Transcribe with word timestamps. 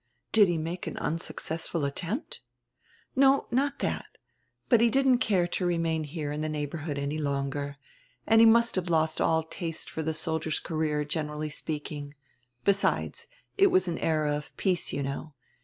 "Did 0.31 0.47
he 0.47 0.57
make 0.57 0.87
an 0.87 0.97
unsuccessful 0.97 1.85
attempt?" 1.85 2.41
"No, 3.15 3.45
not 3.51 3.77
that 3.77 4.07
But 4.67 4.81
he 4.81 4.89
didn't 4.89 5.19
care 5.19 5.45
to 5.49 5.63
remain 5.67 6.05
here 6.05 6.31
in 6.31 6.41
the 6.41 6.49
neighborhood 6.49 6.97
any 6.97 7.19
longer, 7.19 7.77
and 8.25 8.41
he 8.41 8.47
must 8.47 8.73
have 8.73 8.89
lost 8.89 9.21
all 9.21 9.43
taste 9.43 9.91
for 9.91 10.01
die 10.01 10.13
soldier's 10.13 10.59
career, 10.59 11.05
generally 11.05 11.49
speaking. 11.49 12.15
Besides, 12.65 13.27
it 13.59 13.67
was 13.67 13.87
an 13.87 13.99
era 13.99 14.35
of 14.35 14.57
peace, 14.57 14.91
you 14.91 15.03
know. 15.03 15.35